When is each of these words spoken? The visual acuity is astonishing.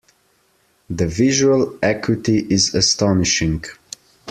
The 0.89 1.05
visual 1.05 1.77
acuity 1.83 2.39
is 2.49 2.73
astonishing. 2.73 3.65